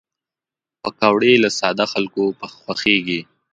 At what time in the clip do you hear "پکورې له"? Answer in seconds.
0.83-1.49